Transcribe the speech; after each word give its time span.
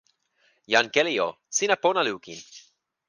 jan 0.75 0.89
Keli 0.95 1.13
o, 1.27 1.29
sina 1.59 1.77
pona 1.85 2.07
lukin. 2.09 2.41